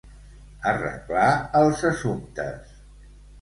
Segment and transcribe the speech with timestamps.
[0.71, 1.27] Arreglar
[1.61, 2.75] els assumptes.